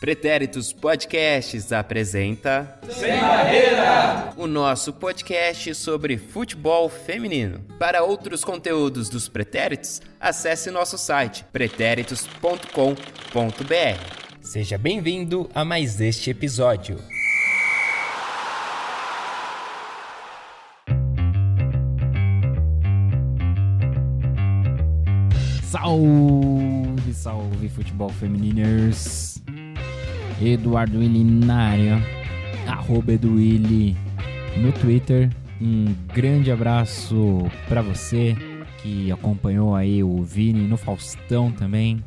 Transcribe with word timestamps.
Pretéritos 0.00 0.72
Podcasts 0.72 1.72
apresenta 1.72 2.78
Sem 2.88 3.20
Barreira! 3.20 4.32
O 4.36 4.46
nosso 4.46 4.94
podcast 4.94 5.74
sobre 5.74 6.16
futebol 6.16 6.88
feminino. 6.88 7.60
Para 7.78 8.02
outros 8.02 8.42
conteúdos 8.42 9.10
dos 9.10 9.28
Pretéritos, 9.28 10.00
acesse 10.18 10.70
nosso 10.70 10.96
site 10.96 11.44
pretéritos.com.br. 11.52 12.96
Seja 14.40 14.78
bem-vindo 14.78 15.50
a 15.54 15.66
mais 15.66 16.00
este 16.00 16.30
episódio. 16.30 16.96
Salve, 25.70 26.69
salve 27.12 27.68
futebol 27.68 28.08
femininers! 28.10 29.42
Eduardo 30.40 30.98
Willi 30.98 31.22
na 31.22 31.68
área, 31.68 32.02
arroba 32.66 33.12
Eduwilli 33.12 33.96
no 34.56 34.72
Twitter. 34.72 35.30
Um 35.60 35.94
grande 36.14 36.50
abraço 36.50 37.46
para 37.68 37.82
você 37.82 38.36
que 38.82 39.12
acompanhou 39.12 39.74
aí 39.74 40.02
o 40.02 40.22
Vini 40.22 40.66
no 40.66 40.76
Faustão 40.76 41.52
também, 41.52 42.02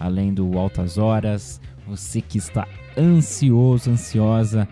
além 0.00 0.32
do 0.32 0.58
Altas 0.58 0.96
Horas. 0.96 1.60
Você 1.86 2.22
que 2.22 2.38
está 2.38 2.66
ansioso, 2.96 3.90
ansiosa 3.90 4.66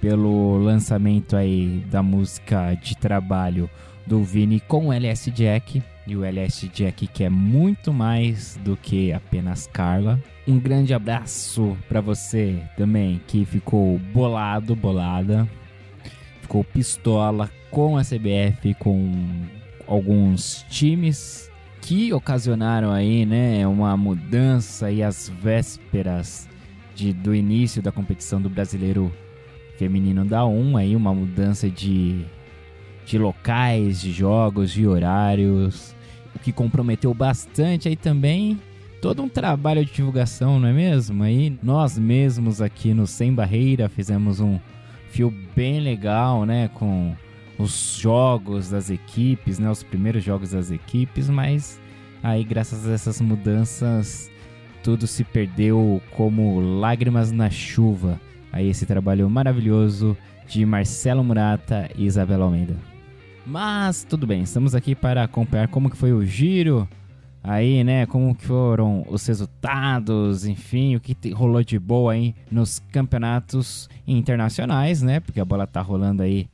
pelo 0.00 0.56
lançamento 0.58 1.36
aí 1.36 1.84
da 1.90 2.02
música 2.02 2.74
de 2.74 2.96
trabalho 2.96 3.68
do 4.06 4.22
Vini 4.22 4.60
com 4.60 4.88
o 4.88 4.92
LS 4.92 5.30
Jack 5.30 5.82
e 6.06 6.16
o 6.16 6.24
LS 6.24 6.68
Jack 6.68 7.06
que 7.06 7.24
é 7.24 7.28
muito 7.28 7.92
mais 7.92 8.58
do 8.62 8.76
que 8.76 9.12
apenas 9.12 9.66
Carla. 9.66 10.20
Um 10.46 10.58
grande 10.58 10.94
abraço 10.94 11.76
para 11.88 12.00
você 12.00 12.62
também 12.76 13.20
que 13.26 13.44
ficou 13.44 13.98
bolado, 14.12 14.76
bolada, 14.76 15.48
ficou 16.40 16.62
pistola 16.62 17.50
com 17.70 17.96
a 17.98 18.02
CBF, 18.02 18.74
com 18.78 19.12
alguns 19.86 20.64
times 20.70 21.50
que 21.80 22.12
ocasionaram 22.12 22.90
aí, 22.90 23.24
né, 23.26 23.66
uma 23.66 23.96
mudança 23.96 24.90
e 24.90 25.02
as 25.02 25.28
vésperas 25.28 26.48
de, 26.94 27.12
do 27.12 27.34
início 27.34 27.82
da 27.82 27.92
competição 27.92 28.40
do 28.40 28.48
Brasileiro 28.48 29.12
Feminino 29.76 30.24
da 30.24 30.44
1, 30.46 30.76
aí 30.76 30.96
uma 30.96 31.14
mudança 31.14 31.68
de 31.68 32.24
de 33.06 33.16
locais, 33.16 34.00
de 34.00 34.12
jogos, 34.12 34.70
de 34.72 34.86
horários, 34.86 35.94
o 36.34 36.38
que 36.38 36.52
comprometeu 36.52 37.14
bastante 37.14 37.88
aí 37.88 37.96
também 37.96 38.60
todo 39.00 39.22
um 39.22 39.28
trabalho 39.28 39.84
de 39.84 39.92
divulgação, 39.92 40.58
não 40.58 40.68
é 40.68 40.72
mesmo? 40.72 41.22
Aí 41.22 41.56
nós 41.62 41.96
mesmos 41.96 42.60
aqui 42.60 42.92
no 42.92 43.06
Sem 43.06 43.32
Barreira 43.32 43.88
fizemos 43.88 44.40
um 44.40 44.58
fio 45.10 45.32
bem 45.54 45.80
legal, 45.80 46.44
né, 46.44 46.68
com 46.74 47.14
os 47.58 47.96
jogos 47.96 48.70
das 48.70 48.90
equipes, 48.90 49.58
né, 49.58 49.70
os 49.70 49.82
primeiros 49.82 50.24
jogos 50.24 50.50
das 50.50 50.70
equipes, 50.70 51.30
mas 51.30 51.80
aí 52.22 52.42
graças 52.42 52.86
a 52.86 52.92
essas 52.92 53.20
mudanças 53.20 54.30
tudo 54.82 55.06
se 55.06 55.24
perdeu 55.24 56.02
como 56.10 56.60
lágrimas 56.60 57.32
na 57.32 57.50
chuva. 57.50 58.20
Aí 58.52 58.68
esse 58.68 58.86
trabalho 58.86 59.28
maravilhoso 59.28 60.16
de 60.46 60.64
Marcelo 60.64 61.24
Murata 61.24 61.90
e 61.96 62.06
Isabela 62.06 62.44
Almeida. 62.44 62.95
Mas 63.46 64.02
tudo 64.02 64.26
bem, 64.26 64.42
estamos 64.42 64.74
aqui 64.74 64.92
para 64.96 65.22
acompanhar 65.22 65.68
como 65.68 65.88
que 65.88 65.96
foi 65.96 66.12
o 66.12 66.26
giro 66.26 66.88
aí, 67.44 67.84
né? 67.84 68.04
Como 68.04 68.34
que 68.34 68.44
foram 68.44 69.06
os 69.08 69.24
resultados, 69.24 70.44
enfim, 70.44 70.96
o 70.96 71.00
que 71.00 71.16
rolou 71.30 71.62
de 71.62 71.78
boa 71.78 72.14
aí 72.14 72.34
nos 72.50 72.80
campeonatos 72.90 73.88
internacionais, 74.04 75.00
né? 75.00 75.20
Porque 75.20 75.38
a 75.38 75.44
bola 75.44 75.64
tá 75.64 75.80
rolando 75.80 76.24
aí 76.24 76.48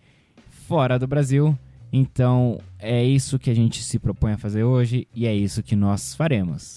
fora 0.69 0.98
do 0.98 1.06
Brasil. 1.06 1.58
Então 1.91 2.58
é 2.78 3.02
isso 3.02 3.38
que 3.38 3.48
a 3.48 3.54
gente 3.54 3.82
se 3.82 3.98
propõe 3.98 4.32
a 4.32 4.38
fazer 4.38 4.64
hoje 4.64 5.08
e 5.14 5.26
é 5.26 5.34
isso 5.34 5.62
que 5.62 5.75
nós 5.75 6.14
faremos. 6.14 6.76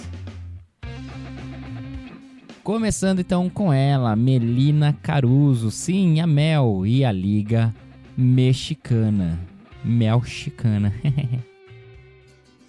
Começando 2.63 3.19
então 3.19 3.49
com 3.49 3.71
ela, 3.71 4.15
Melina 4.15 4.93
Caruso, 5.03 5.69
sim, 5.69 6.21
a 6.21 6.25
Mel 6.25 6.85
e 6.85 7.03
a 7.03 7.11
Liga 7.11 7.75
Mexicana. 8.17 9.37
Mel 9.85 10.23
Chicana. 10.23 10.91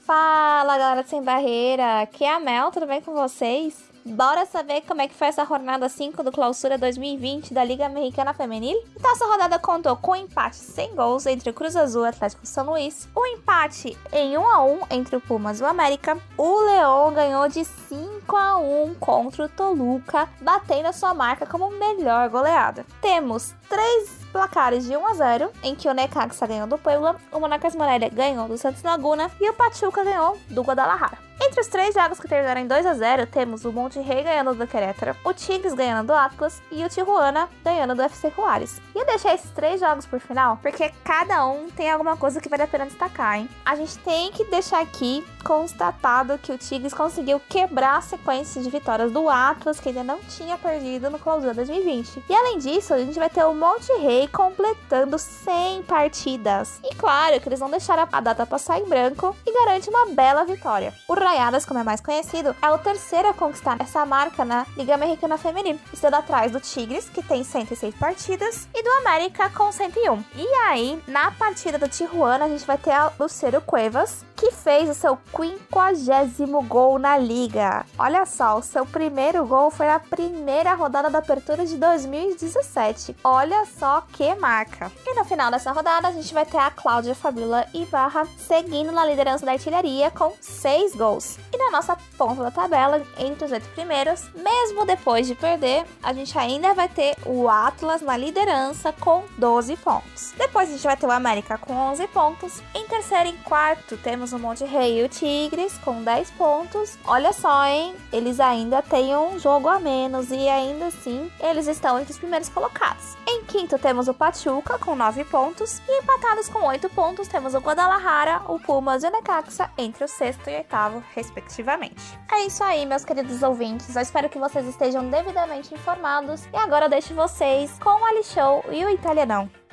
Fala 0.05 0.79
galera 0.79 1.03
sem 1.03 1.21
barreira, 1.23 2.03
aqui 2.03 2.25
é 2.25 2.33
a 2.33 2.39
Mel, 2.39 2.71
tudo 2.71 2.87
bem 2.87 3.01
com 3.01 3.13
vocês? 3.13 3.91
Bora 4.05 4.47
saber 4.47 4.83
como 4.83 5.03
é 5.03 5.09
que 5.09 5.15
foi 5.15 5.27
essa 5.27 5.45
jornada 5.45 5.89
5 5.89 6.23
do 6.23 6.31
Clausura 6.31 6.79
2020 6.79 7.53
da 7.53 7.65
Liga 7.65 7.87
Americana 7.87 8.33
Feminil? 8.33 8.81
Então 8.95 9.11
essa 9.11 9.27
rodada 9.27 9.59
contou 9.59 9.97
com 9.97 10.13
um 10.13 10.17
empate 10.17 10.55
sem 10.55 10.95
gols 10.95 11.27
entre 11.27 11.53
Cruz 11.53 11.75
Azul 11.75 12.05
e 12.05 12.09
Atlético 12.11 12.47
São 12.47 12.67
Luís, 12.67 13.09
um 13.17 13.27
empate 13.27 13.99
em 14.13 14.39
1 14.39 14.47
a 14.47 14.65
1 14.65 14.81
entre 14.93 15.17
o 15.17 15.21
Pumas 15.21 15.59
e 15.59 15.65
o 15.65 15.67
América, 15.67 16.17
o 16.37 16.61
Leão 16.67 17.13
ganhou 17.13 17.49
de 17.49 17.65
5 17.65 18.16
a 18.35 18.57
1 18.57 18.95
contra 18.95 19.45
o 19.45 19.49
Toluca, 19.49 20.27
batendo 20.41 20.87
a 20.87 20.93
sua 20.95 21.13
marca 21.13 21.45
como 21.45 21.71
melhor 21.71 22.31
goleada. 22.31 22.87
Temos 23.03 23.55
três 23.69 24.09
placares 24.33 24.87
de 24.87 24.97
1 24.97 25.07
a 25.07 25.15
0, 25.15 25.51
em 25.63 25.75
que 25.75 25.89
o 25.89 25.93
Necaxa 25.93 26.47
ganhou 26.47 26.67
do 26.67 26.79
Puebla, 26.79 27.17
o 27.31 27.39
Monarcas 27.39 27.75
Morelia 27.75 28.09
ganhou 28.09 28.49
do 28.49 28.57
Santos 28.57 28.83
Laguna 28.83 29.31
e 29.39 29.51
o 29.51 29.55
Pachuca 29.55 30.03
ganhou 30.03 30.39
do 30.49 30.63
Guadalajara. 30.63 31.27
Entre 31.41 31.61
os 31.61 31.67
três 31.67 31.95
jogos 31.95 32.19
que 32.19 32.29
terminaram 32.29 32.63
em 32.63 32.67
2 32.67 32.87
a 32.87 32.95
0 32.95 33.27
temos 33.27 33.65
o 33.65 33.73
Monte 33.73 34.01
Rei 34.01 34.23
ganhando 34.23 34.55
do 34.55 34.67
Querétaro, 34.67 35.15
o 35.23 35.35
Tigres 35.35 35.75
ganhando 35.75 36.07
do 36.07 36.15
Atlas 36.15 36.63
e 36.73 36.83
o 36.83 36.89
Tijuana 36.89 37.49
ganhando 37.63 37.95
do 37.95 38.03
FC 38.03 38.33
Juárez. 38.35 38.81
E 38.95 38.99
eu 38.99 39.07
deixei 39.07 39.33
esses 39.33 39.51
três 39.51 39.81
jogos 39.81 40.07
por 40.07 40.19
final 40.19 40.57
porque 40.63 40.91
cada 41.05 41.47
um 41.47 41.69
tem 41.69 41.91
alguma 41.91 42.17
coisa 42.17 42.41
que 42.41 42.49
vale 42.49 42.63
a 42.63 42.67
pena 42.67 42.87
destacar, 42.87 43.39
hein? 43.39 43.49
A 43.65 43.77
gente 43.77 43.99
tem 43.99 44.33
que 44.33 44.45
deixar 44.45 44.81
aqui 44.81 45.25
constatado 45.47 46.39
que 46.39 46.51
o 46.51 46.59
Tigres 46.59 46.93
conseguiu 46.93 47.41
quebrar 47.49 47.99
a 47.99 48.01
sequência 48.01 48.61
de 48.61 48.69
vitórias 48.69 49.13
do 49.13 49.29
Atlas, 49.29 49.79
que 49.79 49.91
ainda 49.91 50.03
não 50.03 50.19
tinha 50.19 50.59
perdido 50.59 51.09
no 51.09 51.21
Clausura 51.21 51.55
2020. 51.55 52.25
E 52.29 52.35
além 52.35 52.59
disso, 52.59 52.93
a 52.93 52.99
gente 52.99 53.17
vai 53.17 53.31
ter 53.31 53.45
o 53.45 53.55
Monte 53.55 53.93
Rei 54.01 54.27
completando 54.27 55.17
100 55.17 55.85
partidas. 55.85 56.81
E 56.83 56.93
claro 56.97 57.41
que 57.41 57.49
eles 57.49 57.61
vão 57.61 57.71
deixar 57.71 57.97
a 57.97 58.21
data 58.21 58.45
passar 58.45 58.81
em 58.81 58.87
branco 58.87 59.37
e 59.47 59.53
garante 59.53 59.89
uma 59.89 60.07
bela 60.07 60.45
vitória. 60.45 60.93
O 61.09 61.15
Raiadas, 61.15 61.65
como 61.65 61.79
é 61.79 61.85
mais 61.85 62.01
conhecido, 62.01 62.55
é 62.61 62.71
o 62.71 62.79
terceiro 62.79 63.29
a 63.29 63.35
conquistar 63.35 63.77
essa 63.81 64.05
marca 64.05 64.45
na 64.45 64.67
Liga 64.77 64.95
Americana 64.95 65.39
Feminina, 65.39 65.79
estando 65.93 66.15
atrás 66.15 66.51
do 66.51 66.61
Tigres, 66.61 67.09
que 67.09 67.23
tem 67.23 67.45
106 67.45 67.95
partidas, 67.95 68.69
e 68.75 68.83
do 68.83 68.91
América 69.07 69.49
com 69.51 69.71
101. 69.71 70.25
E 70.35 70.47
aí, 70.67 71.01
na 71.07 71.31
partida 71.31 71.79
do 71.79 71.89
Tijuana, 71.89 72.47
a 72.47 72.49
gente 72.49 72.67
vai 72.67 72.79
ter 72.79 72.91
a 72.91 73.13
Lucero 73.19 73.61
Cuevas, 73.61 74.25
que 74.37 74.51
fez 74.51 74.91
o 74.91 74.95
seu 74.95 75.19
50 75.35 76.67
gol 76.69 76.99
na 76.99 77.17
liga. 77.17 77.87
Olha 77.99 78.27
só, 78.27 78.59
o 78.59 78.63
seu 78.63 78.85
primeiro 78.85 79.45
gol 79.47 79.71
foi 79.71 79.87
na 79.87 79.99
primeira 79.99 80.75
rodada 80.75 81.09
da 81.09 81.19
apertura 81.19 81.65
de 81.65 81.77
2017. 81.77 83.17
Olha 83.25 83.65
só 83.79 84.03
que 84.13 84.35
marca. 84.35 84.93
E 85.07 85.15
no 85.15 85.25
final 85.25 85.51
dessa 85.51 85.73
rodada, 85.73 86.09
a 86.09 86.13
gente 86.13 86.33
vai 86.35 86.45
ter 86.45 86.59
a 86.59 86.71
Cláudia 86.71 87.15
Fabiola 87.15 87.67
Ibarra 87.73 88.27
seguindo 88.37 88.93
na 88.93 89.07
liderança 89.07 89.47
da 89.47 89.53
artilharia 89.53 90.11
com 90.11 90.33
6 90.41 90.95
gols. 90.95 91.39
E 91.53 91.57
na 91.57 91.71
nossa 91.71 91.97
ponta 92.19 92.43
da 92.43 92.51
tabela, 92.51 93.03
entre 93.19 93.45
os 93.45 93.53
oito 93.53 93.69
primeiros, 93.71 94.25
mesmo 94.35 94.85
depois 94.85 95.27
de 95.27 95.35
perder, 95.35 95.85
a 96.03 96.13
gente 96.13 96.37
ainda 96.39 96.75
vai 96.75 96.89
ter 96.89 97.17
o 97.25 97.49
Atlas 97.49 98.03
na 98.03 98.17
liderança 98.17 98.93
com 98.93 99.25
12 99.39 99.77
pontos. 99.77 100.33
Depois 100.37 100.69
a 100.69 100.73
gente 100.73 100.83
vai 100.83 100.97
ter 100.97 101.07
o 101.07 101.11
América 101.11 101.57
com 101.59 101.73
11 101.73 102.07
pontos. 102.09 102.63
Em 102.75 102.87
terceiro 102.87 103.31
e 103.31 103.33
quarto, 103.45 103.97
temos 103.97 104.26
o 104.33 104.39
Monte 104.39 104.65
Rei 104.65 105.01
e 105.01 105.05
o 105.05 105.09
Tigres 105.09 105.77
com 105.79 106.03
10 106.03 106.31
pontos. 106.33 106.99
Olha 107.05 107.33
só, 107.33 107.65
hein? 107.67 107.95
Eles 108.13 108.41
ainda 108.41 108.83
têm 108.83 109.17
um 109.17 109.39
jogo 109.39 109.69
a 109.69 109.79
menos 109.79 110.31
e 110.31 110.49
ainda 110.49 110.87
assim 110.87 111.31
eles 111.41 111.67
estão 111.67 111.99
entre 111.99 112.13
os 112.13 112.19
primeiros 112.19 112.49
colocados. 112.49 113.17
Em 113.27 113.45
quinto 113.45 113.79
temos 113.79 114.09
o 114.09 114.15
Pachuca 114.15 114.79
com 114.79 114.95
9 114.95 115.25
pontos 115.25 115.81
e 115.89 115.99
empatados 116.03 116.49
com 116.49 116.67
8 116.67 116.89
pontos 116.91 117.29
temos 117.29 117.55
o 117.55 117.59
Guadalajara, 117.59 118.43
o 118.49 118.59
Pumas 118.59 119.03
e 119.03 119.09
o 119.09 119.11
Necaxa 119.11 119.71
entre 119.77 120.05
o 120.05 120.09
sexto 120.09 120.49
e 120.49 120.57
oitavo, 120.57 121.03
respectivamente. 121.15 122.19
É 122.33 122.47
isso 122.47 122.63
aí, 122.63 122.87
meus 122.87 123.05
queridos 123.05 123.43
ouvintes. 123.43 123.95
Eu 123.95 124.03
espero 124.03 124.29
que 124.29 124.39
vocês 124.39 124.67
estejam 124.67 125.09
devidamente 125.09 125.75
informados 125.75 126.45
e 126.53 126.57
agora 126.57 126.89
deixo 126.89 127.15
vocês 127.15 127.79
com 127.79 127.91
o 127.91 128.05
Ali 128.05 128.25
Show 128.25 128.65
e 128.71 128.85
o 128.85 128.91
Italianão. 128.91 129.66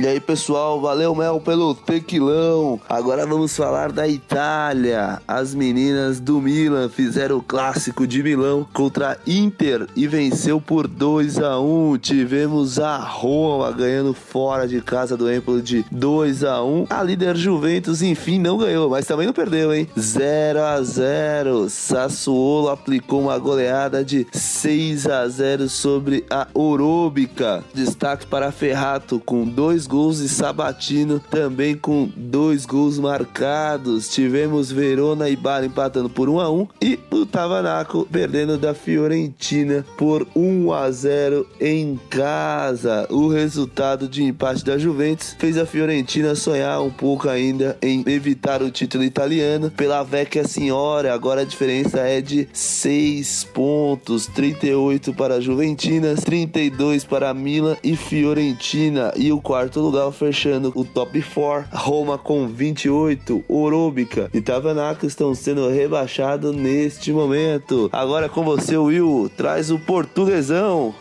E 0.00 0.06
aí, 0.06 0.20
pessoal, 0.20 0.80
valeu 0.80 1.12
Mel 1.12 1.40
pelo 1.40 1.74
tequilão. 1.74 2.80
Agora 2.88 3.26
vamos 3.26 3.56
falar 3.56 3.90
da 3.90 4.06
Itália. 4.06 5.20
As 5.26 5.52
meninas 5.52 6.20
do 6.20 6.40
Milan 6.40 6.88
fizeram 6.88 7.38
o 7.38 7.42
clássico 7.42 8.06
de 8.06 8.22
Milão 8.22 8.64
contra 8.72 9.18
Inter 9.26 9.88
e 9.96 10.06
venceu 10.06 10.60
por 10.60 10.86
2 10.86 11.40
a 11.40 11.58
1. 11.58 11.98
Tivemos 11.98 12.78
a 12.78 12.96
Roma 12.96 13.72
ganhando 13.72 14.14
fora 14.14 14.68
de 14.68 14.80
casa 14.80 15.16
do 15.16 15.32
Empoli 15.32 15.62
de 15.62 15.84
2 15.90 16.44
a 16.44 16.62
1. 16.62 16.86
A 16.90 17.02
líder 17.02 17.36
Juventus, 17.36 18.00
enfim, 18.00 18.38
não 18.38 18.56
ganhou, 18.56 18.88
mas 18.88 19.04
também 19.04 19.26
não 19.26 19.34
perdeu, 19.34 19.74
hein? 19.74 19.88
0 19.98 20.62
a 20.62 20.80
0. 20.80 21.68
Sassuolo 21.68 22.68
aplicou 22.68 23.22
uma 23.22 23.36
goleada 23.36 24.04
de 24.04 24.28
6 24.30 25.08
a 25.08 25.26
0 25.26 25.68
sobre 25.68 26.24
a 26.30 26.46
Oróbica. 26.54 27.64
Destaque 27.74 28.28
para 28.28 28.52
Ferrato 28.52 29.18
com 29.18 29.44
dois 29.44 29.87
gols 29.88 30.20
e 30.20 30.28
Sabatino 30.28 31.18
também 31.18 31.74
com 31.74 32.10
dois 32.14 32.66
gols 32.66 32.98
marcados. 32.98 34.08
Tivemos 34.10 34.70
Verona 34.70 35.30
e 35.30 35.34
Bari 35.34 35.66
empatando 35.66 36.10
por 36.10 36.28
1 36.28 36.40
a 36.40 36.50
1 36.50 36.68
e 36.82 36.98
o 37.10 37.24
Tavanaco 37.24 38.06
perdendo 38.12 38.58
da 38.58 38.74
Fiorentina 38.74 39.84
por 39.96 40.26
1 40.36 40.72
a 40.72 40.90
0 40.90 41.46
em 41.58 41.98
casa. 42.10 43.06
O 43.10 43.28
resultado 43.28 44.06
de 44.06 44.22
empate 44.22 44.62
da 44.62 44.76
Juventus 44.76 45.34
fez 45.38 45.56
a 45.56 45.64
Fiorentina 45.64 46.34
sonhar 46.34 46.82
um 46.82 46.90
pouco 46.90 47.28
ainda 47.28 47.78
em 47.80 48.04
evitar 48.06 48.62
o 48.62 48.70
título 48.70 49.04
italiano 49.04 49.70
pela 49.70 50.02
Vecchia 50.02 50.46
Senhora. 50.46 51.14
Agora 51.14 51.40
a 51.40 51.44
diferença 51.44 52.00
é 52.00 52.20
de 52.20 52.46
6 52.52 53.44
pontos, 53.54 54.26
38 54.26 55.14
para 55.14 55.36
a 55.36 55.40
Juventina, 55.40 56.14
32 56.14 57.04
para 57.04 57.32
Milan 57.32 57.76
e 57.82 57.96
Fiorentina. 57.96 59.12
E 59.16 59.32
o 59.32 59.40
quarto 59.40 59.77
lugar 59.80 60.10
fechando 60.12 60.72
o 60.74 60.84
top 60.84 61.22
4, 61.22 61.68
Roma 61.72 62.18
com 62.18 62.46
28, 62.46 63.44
Oróbica 63.48 64.30
e 64.32 64.40
Tavanaco 64.40 65.06
estão 65.06 65.34
sendo 65.34 65.68
rebaixados 65.68 66.54
neste 66.54 67.12
momento. 67.12 67.88
Agora 67.92 68.28
com 68.28 68.44
você, 68.44 68.76
Will, 68.76 69.30
traz 69.36 69.70
o 69.70 69.78
portuguesão. 69.78 70.94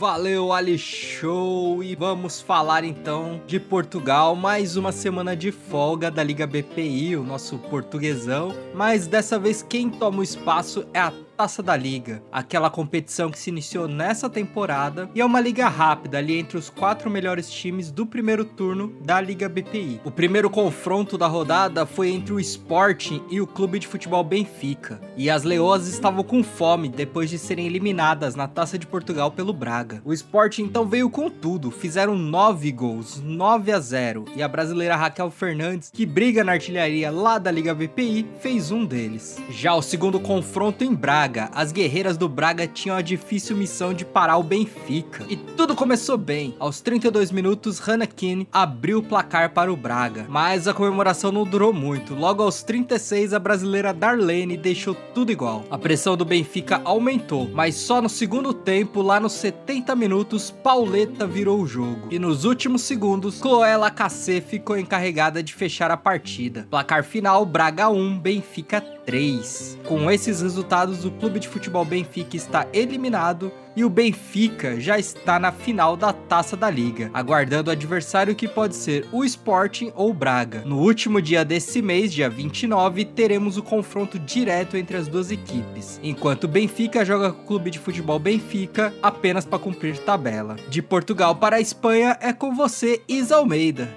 Valeu, 0.00 0.50
Ali 0.50 0.78
Show! 0.78 1.84
E 1.84 1.94
vamos 1.94 2.40
falar 2.40 2.84
então 2.84 3.38
de 3.46 3.60
Portugal. 3.60 4.34
Mais 4.34 4.74
uma 4.74 4.92
semana 4.92 5.36
de 5.36 5.52
folga 5.52 6.10
da 6.10 6.22
Liga 6.22 6.46
BPI, 6.46 7.16
o 7.16 7.22
nosso 7.22 7.58
portuguesão. 7.58 8.54
Mas 8.74 9.06
dessa 9.06 9.38
vez 9.38 9.62
quem 9.62 9.90
toma 9.90 10.20
o 10.20 10.22
espaço 10.22 10.86
é 10.94 11.00
a 11.00 11.12
Taça 11.40 11.62
da 11.62 11.74
Liga, 11.74 12.22
aquela 12.30 12.68
competição 12.68 13.30
que 13.30 13.38
se 13.38 13.48
iniciou 13.48 13.88
nessa 13.88 14.28
temporada 14.28 15.08
e 15.14 15.22
é 15.22 15.24
uma 15.24 15.40
liga 15.40 15.70
rápida 15.70 16.18
ali 16.18 16.38
entre 16.38 16.58
os 16.58 16.68
quatro 16.68 17.08
melhores 17.08 17.50
times 17.50 17.90
do 17.90 18.04
primeiro 18.04 18.44
turno 18.44 18.94
da 19.00 19.18
Liga 19.22 19.48
BPI. 19.48 20.02
O 20.04 20.10
primeiro 20.10 20.50
confronto 20.50 21.16
da 21.16 21.26
rodada 21.26 21.86
foi 21.86 22.10
entre 22.10 22.34
o 22.34 22.40
Sporting 22.40 23.22
e 23.30 23.40
o 23.40 23.46
Clube 23.46 23.78
de 23.78 23.86
Futebol 23.86 24.22
Benfica, 24.22 25.00
e 25.16 25.30
as 25.30 25.42
Leoas 25.42 25.88
estavam 25.88 26.22
com 26.22 26.42
fome 26.42 26.90
depois 26.90 27.30
de 27.30 27.38
serem 27.38 27.66
eliminadas 27.66 28.34
na 28.34 28.46
Taça 28.46 28.78
de 28.78 28.86
Portugal 28.86 29.30
pelo 29.30 29.54
Braga. 29.54 30.02
O 30.04 30.12
Sporting 30.12 30.64
então 30.64 30.86
veio 30.86 31.08
com 31.08 31.30
tudo, 31.30 31.70
fizeram 31.70 32.16
nove 32.16 32.70
gols, 32.70 33.18
9 33.18 33.72
a 33.72 33.80
0, 33.80 34.26
e 34.36 34.42
a 34.42 34.48
brasileira 34.48 34.94
Raquel 34.94 35.30
Fernandes, 35.30 35.90
que 35.90 36.04
briga 36.04 36.44
na 36.44 36.52
artilharia 36.52 37.10
lá 37.10 37.38
da 37.38 37.50
Liga 37.50 37.74
BPI, 37.74 38.26
fez 38.40 38.70
um 38.70 38.84
deles. 38.84 39.38
Já 39.48 39.74
o 39.74 39.80
segundo 39.80 40.20
confronto 40.20 40.84
em 40.84 40.94
Braga 40.94 41.29
Braga, 41.30 41.50
as 41.54 41.70
guerreiras 41.70 42.16
do 42.16 42.28
Braga 42.28 42.66
tinham 42.66 42.96
a 42.96 43.02
difícil 43.02 43.56
missão 43.56 43.94
de 43.94 44.04
parar 44.04 44.36
o 44.36 44.42
Benfica. 44.42 45.24
E 45.28 45.36
tudo 45.36 45.76
começou 45.76 46.18
bem. 46.18 46.56
Aos 46.58 46.80
32 46.80 47.30
minutos, 47.30 47.78
Hannah 47.78 48.06
Keane 48.06 48.48
abriu 48.52 48.98
o 48.98 49.02
placar 49.02 49.50
para 49.50 49.72
o 49.72 49.76
Braga. 49.76 50.26
Mas 50.28 50.66
a 50.66 50.74
comemoração 50.74 51.30
não 51.30 51.44
durou 51.44 51.72
muito. 51.72 52.14
Logo 52.14 52.42
aos 52.42 52.64
36, 52.64 53.32
a 53.32 53.38
brasileira 53.38 53.94
Darlene 53.94 54.56
deixou 54.56 54.94
tudo 55.14 55.30
igual. 55.30 55.64
A 55.70 55.78
pressão 55.78 56.16
do 56.16 56.24
Benfica 56.24 56.80
aumentou, 56.84 57.48
mas 57.54 57.76
só 57.76 58.02
no 58.02 58.08
segundo 58.08 58.52
tempo, 58.52 59.00
lá 59.00 59.20
nos 59.20 59.34
70 59.34 59.94
minutos, 59.94 60.50
Pauleta 60.50 61.28
virou 61.28 61.60
o 61.60 61.66
jogo. 61.66 62.08
E 62.10 62.18
nos 62.18 62.44
últimos 62.44 62.82
segundos, 62.82 63.38
Chloé 63.38 63.76
Lacassé 63.76 64.40
ficou 64.40 64.76
encarregada 64.76 65.42
de 65.44 65.54
fechar 65.54 65.92
a 65.92 65.96
partida. 65.96 66.66
Placar 66.68 67.04
final: 67.04 67.46
Braga 67.46 67.88
1, 67.88 68.18
Benfica 68.18 68.80
3. 68.80 68.99
Com 69.86 70.10
esses 70.10 70.40
resultados, 70.40 71.04
o 71.04 71.10
Clube 71.10 71.40
de 71.40 71.48
Futebol 71.48 71.84
Benfica 71.84 72.36
está 72.36 72.66
eliminado 72.72 73.52
e 73.74 73.84
o 73.84 73.90
Benfica 73.90 74.80
já 74.80 74.98
está 74.98 75.38
na 75.38 75.50
final 75.50 75.96
da 75.96 76.12
Taça 76.12 76.56
da 76.56 76.70
Liga, 76.70 77.10
aguardando 77.12 77.70
o 77.70 77.72
adversário 77.72 78.34
que 78.34 78.46
pode 78.46 78.76
ser 78.76 79.06
o 79.10 79.24
Sporting 79.24 79.92
ou 79.94 80.10
o 80.10 80.14
Braga. 80.14 80.62
No 80.64 80.78
último 80.78 81.20
dia 81.20 81.44
desse 81.44 81.82
mês, 81.82 82.12
dia 82.12 82.28
29, 82.28 83.04
teremos 83.04 83.56
o 83.56 83.62
confronto 83.62 84.18
direto 84.18 84.76
entre 84.76 84.96
as 84.96 85.08
duas 85.08 85.30
equipes, 85.30 85.98
enquanto 86.02 86.44
o 86.44 86.48
Benfica 86.48 87.04
joga 87.04 87.32
com 87.32 87.42
o 87.42 87.46
Clube 87.46 87.70
de 87.70 87.78
Futebol 87.78 88.18
Benfica 88.18 88.92
apenas 89.02 89.44
para 89.44 89.58
cumprir 89.58 89.98
tabela. 89.98 90.56
De 90.68 90.82
Portugal 90.82 91.34
para 91.36 91.56
a 91.56 91.60
Espanha 91.60 92.16
é 92.20 92.32
com 92.32 92.54
você, 92.54 93.02
Isa 93.08 93.36
Almeida. 93.36 93.88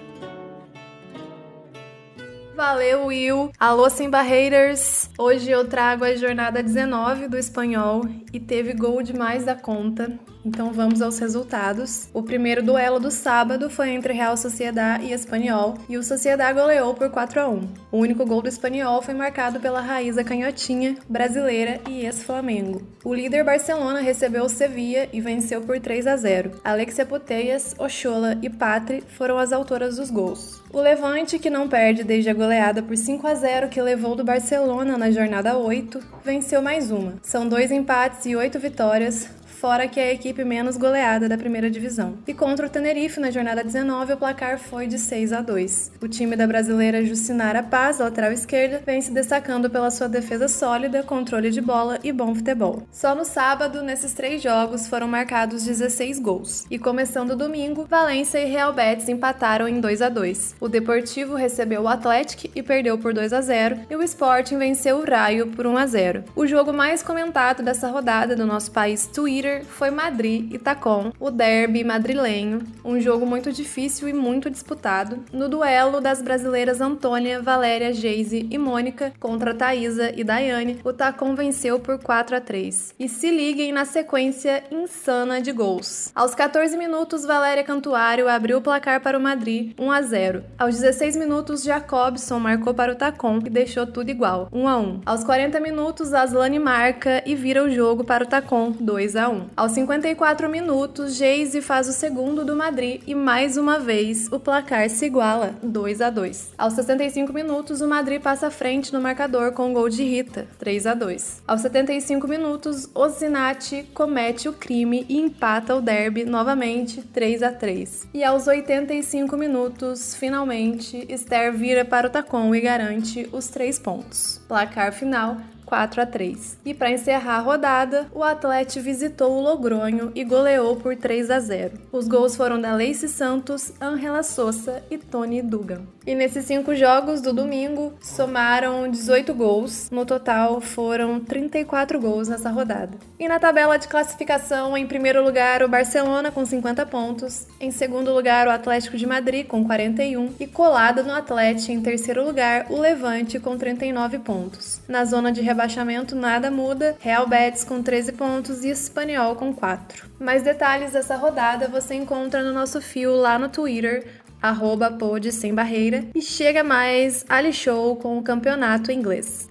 Valeu, 2.56 3.08
Will. 3.08 3.52
Alô, 3.60 3.90
sem 3.90 4.10
barreiras. 4.10 5.03
Hoje 5.16 5.52
eu 5.52 5.68
trago 5.68 6.04
a 6.04 6.16
jornada 6.16 6.64
19 6.64 7.28
do 7.28 7.38
espanhol 7.38 8.02
e 8.34 8.40
teve 8.40 8.74
gol 8.74 9.04
demais 9.04 9.46
da 9.46 9.56
conta. 9.56 10.20
Então 10.46 10.74
vamos 10.74 11.02
aos 11.02 11.20
resultados. 11.20 12.10
O 12.14 12.22
primeiro 12.22 12.62
duelo 12.62 13.00
do 13.00 13.10
sábado 13.10 13.70
foi 13.70 13.92
entre 13.92 14.14
Real 14.14 14.36
Sociedad 14.36 15.02
e 15.02 15.14
Espanhol, 15.14 15.76
e 15.88 15.98
o 15.98 16.04
Sociedad 16.04 16.54
goleou 16.54 16.94
por 16.94 17.10
4 17.10 17.40
a 17.40 17.48
1. 17.48 17.68
O 17.92 17.98
único 17.98 18.26
gol 18.26 18.42
do 18.42 18.50
Espanhol 18.50 19.02
foi 19.02 19.14
marcado 19.14 19.60
pela 19.60 19.80
Raíza 19.80 20.24
Canhotinha, 20.24 20.98
brasileira 21.08 21.80
e 21.90 22.06
ex-Flamengo. 22.06 22.82
O 23.04 23.14
líder 23.14 23.44
Barcelona 23.44 24.02
recebeu 24.02 24.44
o 24.44 24.50
Sevilla 24.50 25.08
e 25.14 25.22
venceu 25.22 25.62
por 25.62 25.80
3 25.80 26.08
a 26.08 26.18
0. 26.18 26.52
Alexia 26.64 27.06
Puteias, 27.06 27.74
Ochola 27.78 28.38
e 28.42 28.50
Patri 28.50 29.04
foram 29.18 29.38
as 29.38 29.54
autoras 29.54 29.96
dos 29.96 30.10
gols. 30.10 30.62
O 30.74 30.82
Levante, 30.82 31.38
que 31.40 31.50
não 31.50 31.70
perde 31.70 32.04
desde 32.04 32.30
a 32.30 32.34
goleada 32.34 32.82
por 32.82 32.98
5 32.98 33.28
a 33.28 33.36
0 33.36 33.70
que 33.70 33.82
levou 33.82 34.16
do 34.16 34.24
Barcelona 34.24 34.98
na 34.98 35.12
jornada 35.12 35.56
8, 35.56 36.00
venceu 36.26 36.62
mais 36.62 36.92
uma. 36.92 37.14
São 37.22 37.48
dois 37.48 37.72
empates 37.72 38.26
e 38.26 38.36
oito 38.36 38.60
vitórias, 38.60 39.30
fora 39.64 39.88
que 39.88 39.98
é 39.98 40.10
a 40.10 40.14
equipe 40.14 40.44
menos 40.44 40.76
goleada 40.76 41.30
da 41.30 41.38
primeira 41.38 41.72
divisão. 41.72 42.18
E 42.28 42.34
contra 42.34 42.68
o 42.68 42.70
Tenerife, 42.70 43.18
na 43.18 43.32
jornada 43.32 43.64
19, 43.64 44.12
o 44.12 44.18
placar 44.18 44.60
foi 44.60 44.88
de 44.88 45.00
6 45.00 45.32
a 45.32 45.40
2. 45.40 45.94
O 46.02 46.08
time 46.10 46.36
da 46.36 46.46
brasileira 46.46 47.06
Jucinara 47.06 47.64
Paz, 47.64 48.00
lateral 48.00 48.34
esquerda, 48.34 48.82
vem 48.86 49.02
se 49.02 49.14
destacando 49.14 49.70
pela 49.70 49.90
sua 49.90 50.10
defesa 50.10 50.50
sólida, 50.50 51.02
controle 51.02 51.50
de 51.50 51.62
bola 51.62 51.98
e 52.04 52.12
bom 52.12 52.36
futebol. 52.36 52.86
Só 52.92 53.16
no 53.16 53.24
sábado, 53.24 53.82
nesses 53.82 54.12
três 54.12 54.44
jogos, 54.44 54.86
foram 54.86 55.08
marcados 55.08 55.64
16 55.64 56.20
gols. 56.20 56.66
E 56.70 56.78
começando 56.78 57.34
domingo, 57.34 57.88
Valência 57.90 58.40
e 58.40 58.52
Real 58.52 58.74
Betis 58.74 59.08
empataram 59.08 59.66
em 59.66 59.80
2 59.80 60.02
a 60.02 60.10
2. 60.10 60.56
O 60.60 60.68
Deportivo 60.68 61.36
recebeu 61.36 61.84
o 61.84 61.88
Atlético 61.88 62.52
e 62.54 62.62
perdeu 62.62 62.98
por 62.98 63.14
2 63.14 63.32
a 63.32 63.40
0, 63.40 63.80
e 63.90 63.96
o 63.96 64.04
Sporting 64.04 64.58
venceu 64.58 64.98
o 64.98 65.10
Raio 65.10 65.48
por 65.48 65.66
1 65.66 65.78
a 65.78 65.88
0. 65.88 66.24
O 66.36 66.46
jogo 66.46 66.74
mais 66.74 67.02
comentado 67.02 67.64
dessa 67.64 67.88
rodada 67.88 68.36
do 68.36 68.46
nosso 68.46 68.70
país 68.70 69.08
Twitter 69.08 69.53
foi 69.62 69.92
Madrid 69.92 70.52
e 70.54 70.58
Tacon, 70.58 71.12
o 71.20 71.30
derby 71.30 71.84
madrilenho, 71.84 72.62
um 72.84 73.00
jogo 73.00 73.26
muito 73.26 73.52
difícil 73.52 74.08
e 74.08 74.14
muito 74.14 74.50
disputado, 74.50 75.24
no 75.32 75.48
duelo 75.48 76.02
das 76.02 76.22
brasileiras 76.22 76.82
Antônia, 76.82 77.42
Valéria, 77.42 77.94
Geise 77.94 78.48
e 78.50 78.58
Mônica 78.58 79.14
contra 79.20 79.54
Thaisa 79.54 80.12
e 80.16 80.24
Daiane, 80.24 80.80
o 80.84 80.94
Tacon 80.94 81.36
venceu 81.36 81.80
por 81.80 82.00
4 82.00 82.36
a 82.36 82.42
3. 82.42 82.96
E 83.00 83.10
se 83.10 83.30
liguem 83.30 83.72
na 83.72 83.86
sequência 83.86 84.64
insana 84.72 85.42
de 85.42 85.52
gols. 85.52 86.12
Aos 86.16 86.34
14 86.34 86.78
minutos, 86.78 87.26
Valéria 87.26 87.64
Cantuário 87.64 88.28
abriu 88.28 88.58
o 88.58 88.62
placar 88.62 89.02
para 89.02 89.18
o 89.18 89.22
Madrid, 89.22 89.74
1 89.78 89.92
a 89.92 90.02
0. 90.02 90.44
Aos 90.58 90.76
16 90.76 91.16
minutos, 91.16 91.64
Jacobson 91.64 92.40
marcou 92.40 92.74
para 92.74 92.92
o 92.92 92.96
Tacon 92.96 93.40
e 93.46 93.50
deixou 93.50 93.86
tudo 93.86 94.10
igual, 94.10 94.50
1 94.52 94.68
a 94.68 94.78
1. 94.78 95.02
Aos 95.06 95.24
40 95.24 95.60
minutos, 95.60 96.14
Aslane 96.14 96.60
marca 96.60 97.24
e 97.26 97.36
vira 97.36 97.64
o 97.64 97.70
jogo 97.70 98.04
para 98.04 98.24
o 98.24 98.28
Tacon, 98.28 98.72
2 98.72 99.16
a 99.16 99.30
1. 99.30 99.43
Aos 99.56 99.72
54 99.74 100.50
minutos, 100.50 101.16
Geise 101.16 101.62
faz 101.62 101.88
o 101.88 101.94
segundo 101.94 102.44
do 102.44 102.56
Madrid 102.56 103.02
e 103.06 103.14
mais 103.16 103.58
uma 103.58 103.80
vez 103.80 104.32
o 104.32 104.40
placar 104.40 104.90
se 104.90 105.06
iguala, 105.06 105.56
2 105.62 106.02
a 106.02 106.10
2. 106.10 106.54
Aos 106.58 106.74
65 106.74 107.32
minutos, 107.34 107.82
o 107.82 107.88
Madrid 107.88 108.22
passa 108.22 108.48
à 108.48 108.52
frente 108.52 108.92
no 108.94 109.02
marcador 109.02 109.52
com 109.52 109.70
o 109.70 109.74
gol 109.74 109.90
de 109.90 110.04
Rita, 110.04 110.48
3 110.60 110.88
a 110.88 110.94
2. 110.94 111.44
Aos 111.48 111.62
75 111.62 112.28
minutos, 112.28 112.90
Osinati 112.94 113.84
comete 113.94 114.50
o 114.50 114.54
crime 114.54 115.06
e 115.08 115.20
empata 115.20 115.76
o 115.76 115.82
derby 115.82 116.26
novamente, 116.26 117.02
3 117.02 117.44
a 117.44 117.52
3. 117.52 118.08
E 118.14 118.24
aos 118.24 118.48
85 118.48 119.38
minutos, 119.38 120.16
finalmente, 120.16 121.06
Esther 121.10 121.54
vira 121.54 121.86
para 121.86 122.08
o 122.08 122.10
Tacon 122.10 122.54
e 122.56 122.62
garante 122.62 123.30
os 123.32 123.48
três 123.48 123.80
pontos. 123.80 124.42
Placar 124.48 124.94
final 124.94 125.38
4 125.74 126.02
a 126.04 126.06
3. 126.06 126.60
E 126.64 126.72
para 126.72 126.92
encerrar 126.92 127.38
a 127.38 127.40
rodada, 127.40 128.06
o 128.14 128.24
Atlético 128.24 128.86
visitou 128.86 129.32
o 129.32 129.42
Logronho 129.42 130.12
e 130.14 130.24
goleou 130.24 130.76
por 130.76 130.96
3 130.96 131.32
a 131.32 131.40
0. 131.40 131.80
Os 131.92 132.08
gols 132.08 132.36
foram 132.36 132.62
da 132.62 132.76
Leice 132.76 133.10
Santos, 133.10 133.74
Angela 133.82 134.22
Souza 134.22 134.84
e 134.92 135.00
Tony 135.00 135.42
Dugan. 135.42 135.82
E 136.06 136.14
nesses 136.14 136.46
cinco 136.46 136.76
jogos 136.76 137.22
do 137.22 137.32
domingo, 137.32 137.94
somaram 138.02 138.90
18 138.90 139.34
gols. 139.34 139.90
No 139.90 140.06
total, 140.06 140.60
foram 140.60 141.20
34 141.20 142.00
gols 142.00 142.28
nessa 142.28 142.50
rodada. 142.50 142.98
E 143.18 143.28
na 143.28 143.40
tabela 143.40 143.78
de 143.78 143.88
classificação, 143.88 144.76
em 144.78 144.86
primeiro 144.86 145.24
lugar, 145.24 145.64
o 145.64 145.70
Barcelona 145.70 146.30
com 146.30 146.46
50 146.46 146.86
pontos. 146.86 147.48
Em 147.60 147.72
segundo 147.72 148.14
lugar, 148.14 148.48
o 148.48 148.52
Atlético 148.52 148.98
de 148.98 149.08
Madrid 149.08 149.48
com 149.48 149.64
41. 149.64 150.34
E 150.40 150.46
colado 150.46 151.04
no 151.04 151.14
Atlético, 151.14 151.72
em 151.72 151.82
terceiro 151.82 152.26
lugar, 152.26 152.66
o 152.70 152.80
Levante 152.80 153.40
com 153.40 153.58
39 153.58 154.20
pontos. 154.20 154.82
Na 154.88 155.06
zona 155.06 155.32
de 155.32 155.42
rebaixamento, 155.42 156.16
nada 156.16 156.52
muda. 156.52 156.98
Real 157.00 157.26
Betis 157.28 157.64
com 157.64 157.82
13 157.82 158.12
pontos 158.14 158.66
e 158.66 158.70
Espanhol 158.70 159.36
com 159.36 159.54
4. 159.54 160.12
Mais 160.20 160.44
detalhes 160.44 160.94
dessa 160.94 161.16
rodada 161.16 161.68
você 161.68 161.96
encontra 161.96 162.44
no 162.44 162.54
nosso 162.54 162.82
fio 162.82 163.14
lá 163.14 163.38
no 163.38 163.50
Twitter, 163.50 164.06
arroba 164.44 164.92
pod 164.92 165.32
sem 165.32 165.56
barreira, 165.56 166.06
e 166.14 166.22
chega 166.22 166.64
mais 166.64 167.26
Ali 167.30 167.54
Show 167.54 167.96
com 167.96 168.18
o 168.18 168.22
campeonato 168.22 168.92
inglês. 168.92 169.50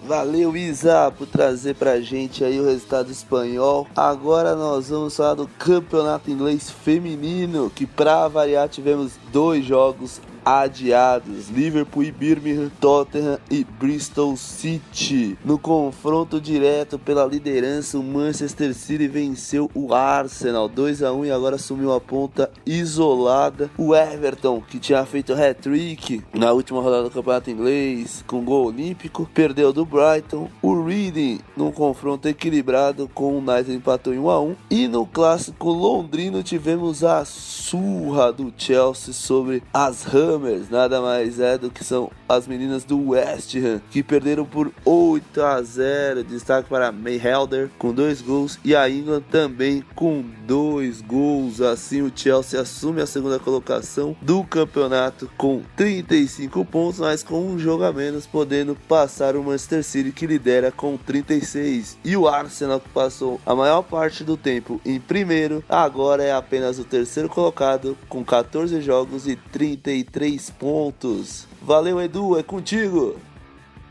Valeu, 0.00 0.56
Isa, 0.56 1.12
por 1.16 1.26
trazer 1.26 1.74
pra 1.74 2.00
gente 2.00 2.44
aí 2.44 2.60
o 2.60 2.64
resultado 2.64 3.10
espanhol. 3.10 3.86
Agora 3.96 4.54
nós 4.54 4.90
vamos 4.90 5.16
falar 5.16 5.34
do 5.34 5.48
campeonato 5.58 6.30
inglês 6.30 6.70
feminino, 6.70 7.70
que 7.74 7.84
pra 7.84 8.28
variar 8.28 8.68
tivemos 8.68 9.14
dois 9.32 9.64
jogos 9.64 10.20
adiados. 10.48 11.50
Liverpool 11.50 12.04
e 12.04 12.10
Birmingham, 12.10 12.70
Tottenham 12.80 13.38
e 13.50 13.64
Bristol 13.64 14.34
City. 14.34 15.36
No 15.44 15.58
confronto 15.58 16.40
direto 16.40 16.98
pela 16.98 17.26
liderança, 17.26 17.98
o 17.98 18.02
Manchester 18.02 18.72
City 18.74 19.06
venceu 19.06 19.70
o 19.74 19.92
Arsenal 19.92 20.66
2 20.66 21.02
a 21.02 21.12
1 21.12 21.26
e 21.26 21.30
agora 21.30 21.56
assumiu 21.56 21.92
a 21.92 22.00
ponta 22.00 22.50
isolada. 22.64 23.70
O 23.76 23.94
Everton, 23.94 24.62
que 24.62 24.78
tinha 24.78 25.04
feito 25.04 25.34
hat-trick 25.34 26.22
na 26.32 26.50
última 26.52 26.80
rodada 26.80 27.04
do 27.04 27.10
Campeonato 27.10 27.50
Inglês 27.50 28.24
com 28.26 28.42
gol 28.42 28.68
olímpico, 28.68 29.28
perdeu 29.34 29.70
do 29.70 29.84
Brighton. 29.84 30.48
O 30.62 30.82
Reading, 30.82 31.40
num 31.54 31.70
confronto 31.70 32.26
equilibrado 32.26 33.06
com 33.12 33.34
o 33.34 33.38
United 33.38 33.74
empatou 33.74 34.14
em 34.14 34.18
1 34.18 34.30
a 34.30 34.40
1 34.40 34.56
e 34.70 34.88
no 34.88 35.04
clássico 35.06 35.70
londrino 35.70 36.42
tivemos 36.42 37.04
a 37.04 37.24
surra 37.26 38.32
do 38.32 38.52
Chelsea 38.56 39.12
sobre 39.12 39.62
as 39.74 40.04
Rams 40.04 40.37
nada 40.70 41.00
mais 41.00 41.40
é 41.40 41.58
do 41.58 41.70
que 41.70 41.84
são 41.84 42.10
as 42.28 42.46
meninas 42.46 42.84
do 42.84 43.10
West 43.10 43.54
Ham, 43.56 43.80
que 43.90 44.02
perderam 44.02 44.44
por 44.44 44.72
8 44.84 45.42
a 45.42 45.62
0. 45.62 46.24
Destaque 46.24 46.68
para 46.68 46.92
May 46.92 47.20
Helder 47.22 47.70
com 47.78 47.92
dois 47.92 48.20
gols 48.20 48.58
e 48.64 48.74
a 48.74 48.88
England 48.88 49.22
também 49.30 49.84
com 49.94 50.24
dois 50.46 51.00
gols. 51.00 51.60
Assim, 51.60 52.02
o 52.02 52.12
Chelsea 52.14 52.60
assume 52.60 53.00
a 53.00 53.06
segunda 53.06 53.38
colocação 53.38 54.16
do 54.20 54.44
campeonato 54.44 55.30
com 55.36 55.62
35 55.76 56.64
pontos, 56.64 57.00
mas 57.00 57.22
com 57.22 57.40
um 57.40 57.58
jogo 57.58 57.84
a 57.84 57.92
menos, 57.92 58.26
podendo 58.26 58.76
passar 58.88 59.36
o 59.36 59.42
Manchester 59.42 59.84
City, 59.84 60.12
que 60.12 60.26
lidera 60.26 60.70
com 60.70 60.96
36. 60.96 61.98
E 62.04 62.16
o 62.16 62.28
Arsenal, 62.28 62.80
que 62.80 62.88
passou 62.88 63.40
a 63.44 63.54
maior 63.54 63.82
parte 63.82 64.24
do 64.24 64.36
tempo 64.36 64.80
em 64.84 65.00
primeiro, 65.00 65.62
agora 65.68 66.22
é 66.22 66.32
apenas 66.32 66.78
o 66.78 66.84
terceiro 66.84 67.28
colocado, 67.28 67.96
com 68.08 68.24
14 68.24 68.80
jogos 68.80 69.26
e 69.26 69.36
33 69.36 70.18
3 70.18 70.50
pontos. 70.50 71.46
Valeu, 71.68 72.00
Edu, 72.00 72.38
é 72.38 72.42
contigo. 72.42 73.16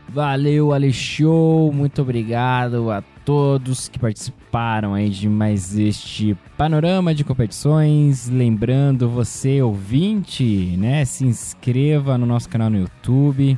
Valeu, 0.08 0.72
Alexou. 0.72 1.72
Muito 1.72 2.02
obrigado 2.02 2.90
a 2.90 3.04
todos 3.24 3.86
que 3.86 4.00
participaram 4.00 4.94
aí 4.94 5.08
de 5.08 5.28
mais 5.28 5.78
este 5.78 6.36
panorama 6.56 7.14
de 7.14 7.22
competições. 7.22 8.28
Lembrando 8.28 9.08
você, 9.08 9.62
ouvinte, 9.62 10.74
né? 10.76 11.04
Se 11.04 11.24
inscreva 11.24 12.18
no 12.18 12.26
nosso 12.26 12.48
canal 12.48 12.68
no 12.68 12.78
YouTube. 12.78 13.56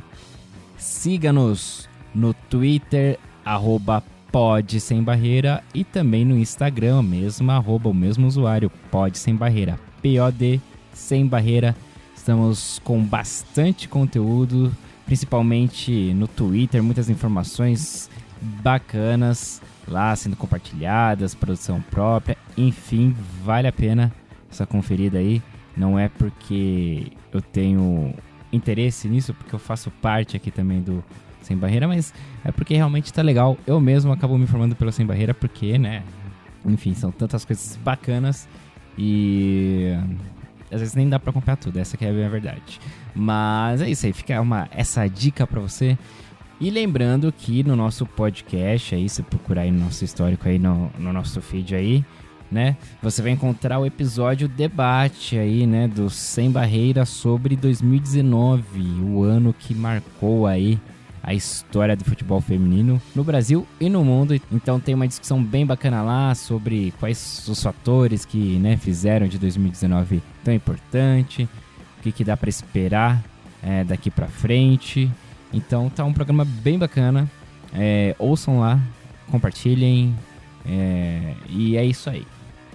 Siga-nos 0.77 1.89
no 2.13 2.31
Twitter, 2.31 3.17
arroba 3.43 4.03
Pode 4.31 4.79
Sem 4.79 5.01
Barreira 5.01 5.63
e 5.73 5.83
também 5.83 6.23
no 6.23 6.37
Instagram, 6.37 7.01
mesmo 7.01 7.49
arroba, 7.49 7.89
o 7.89 7.93
mesmo 7.93 8.27
usuário, 8.27 8.71
Pode 8.91 9.17
Sem 9.17 9.35
Barreira, 9.35 9.79
P-O-D 9.99 10.61
Sem 10.93 11.25
Barreira. 11.25 11.75
Estamos 12.21 12.79
com 12.83 13.03
bastante 13.03 13.87
conteúdo, 13.87 14.71
principalmente 15.07 16.13
no 16.13 16.27
Twitter, 16.27 16.83
muitas 16.83 17.09
informações 17.09 18.11
bacanas 18.61 19.59
lá 19.87 20.15
sendo 20.15 20.35
compartilhadas, 20.35 21.33
produção 21.33 21.81
própria, 21.81 22.37
enfim, 22.55 23.15
vale 23.43 23.67
a 23.67 23.71
pena 23.71 24.13
essa 24.51 24.67
conferida 24.67 25.17
aí. 25.17 25.41
Não 25.75 25.97
é 25.97 26.09
porque 26.09 27.11
eu 27.33 27.41
tenho 27.41 28.13
interesse 28.53 29.07
nisso, 29.07 29.33
porque 29.33 29.55
eu 29.55 29.59
faço 29.59 29.89
parte 29.89 30.37
aqui 30.37 30.51
também 30.51 30.79
do 30.79 31.03
Sem 31.41 31.57
Barreira, 31.57 31.87
mas 31.87 32.13
é 32.45 32.51
porque 32.51 32.75
realmente 32.75 33.11
tá 33.11 33.23
legal. 33.23 33.57
Eu 33.65 33.81
mesmo 33.81 34.11
acabo 34.11 34.37
me 34.37 34.43
informando 34.43 34.75
pelo 34.75 34.91
Sem 34.91 35.07
Barreira, 35.07 35.33
porque, 35.33 35.79
né? 35.79 36.03
Enfim, 36.67 36.93
são 36.93 37.11
tantas 37.11 37.43
coisas 37.43 37.79
bacanas 37.83 38.47
e 38.95 39.97
às 40.71 40.79
vezes 40.79 40.95
nem 40.95 41.07
dá 41.07 41.19
para 41.19 41.29
acompanhar 41.31 41.57
tudo, 41.57 41.77
essa 41.77 41.97
que 41.97 42.05
é 42.05 42.09
a 42.09 42.29
verdade. 42.29 42.79
Mas 43.13 43.81
é 43.81 43.89
isso 43.89 44.05
aí, 44.05 44.13
fica 44.13 44.39
uma, 44.39 44.67
essa 44.71 45.07
dica 45.07 45.45
para 45.45 45.59
você. 45.59 45.97
E 46.59 46.69
lembrando 46.69 47.31
que 47.31 47.63
no 47.63 47.75
nosso 47.75 48.05
podcast, 48.05 48.93
aí, 48.93 49.09
se 49.09 49.23
procurar 49.23 49.61
aí 49.61 49.71
no 49.71 49.85
nosso 49.85 50.05
histórico 50.05 50.47
aí, 50.47 50.59
no, 50.59 50.91
no 50.97 51.11
nosso 51.11 51.41
feed 51.41 51.75
aí, 51.75 52.05
né? 52.51 52.77
Você 53.01 53.21
vai 53.21 53.31
encontrar 53.31 53.79
o 53.79 53.85
episódio 53.85 54.47
debate 54.47 55.37
aí, 55.37 55.65
né? 55.65 55.87
Do 55.87 56.09
Sem 56.09 56.51
Barreira 56.51 57.05
sobre 57.05 57.55
2019, 57.55 58.79
o 59.01 59.23
ano 59.23 59.55
que 59.57 59.73
marcou 59.73 60.45
aí 60.45 60.79
a 61.23 61.33
história 61.33 61.95
do 61.95 62.03
futebol 62.03 62.41
feminino 62.41 63.01
no 63.15 63.23
Brasil 63.23 63.67
e 63.79 63.89
no 63.89 64.03
mundo. 64.03 64.39
Então 64.51 64.79
tem 64.79 64.95
uma 64.95 65.07
discussão 65.07 65.43
bem 65.43 65.65
bacana 65.65 66.01
lá 66.01 66.33
sobre 66.33 66.93
quais 66.99 67.47
os 67.47 67.61
fatores 67.61 68.25
que 68.25 68.57
né, 68.57 68.77
fizeram 68.77 69.27
de 69.27 69.37
2019 69.37 70.21
tão 70.43 70.53
importante, 70.53 71.47
o 71.99 72.01
que, 72.01 72.11
que 72.11 72.23
dá 72.23 72.35
para 72.35 72.49
esperar 72.49 73.23
é, 73.61 73.83
daqui 73.83 74.09
para 74.09 74.27
frente. 74.27 75.09
Então 75.53 75.89
tá 75.89 76.03
um 76.03 76.13
programa 76.13 76.45
bem 76.45 76.79
bacana. 76.79 77.29
É, 77.73 78.15
ouçam 78.17 78.59
lá, 78.59 78.79
compartilhem 79.29 80.15
é, 80.65 81.35
e 81.49 81.77
é 81.77 81.85
isso 81.85 82.09
aí. 82.09 82.25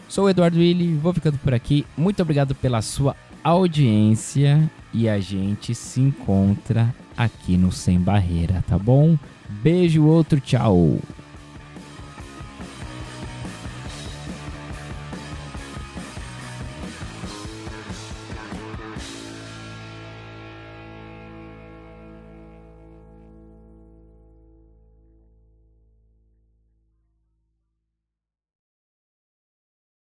Sou 0.08 0.26
o 0.26 0.30
Eduardo 0.30 0.58
Willi, 0.58 0.94
vou 0.94 1.12
ficando 1.12 1.36
por 1.38 1.52
aqui. 1.52 1.84
Muito 1.96 2.22
obrigado 2.22 2.54
pela 2.54 2.80
sua 2.80 3.16
audiência 3.42 4.70
e 4.96 5.10
a 5.10 5.20
gente 5.20 5.74
se 5.74 6.00
encontra 6.00 6.94
aqui 7.14 7.58
no 7.58 7.70
Sem 7.70 8.00
Barreira, 8.00 8.64
tá 8.66 8.78
bom? 8.78 9.18
Beijo, 9.62 10.06
outro 10.06 10.40
tchau. 10.40 10.98